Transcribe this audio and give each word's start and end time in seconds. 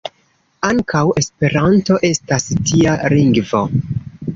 Ankaŭ 0.69 1.01
Esperanto 1.23 2.01
estas 2.13 2.51
tia 2.71 3.01
lingvo. 3.19 3.67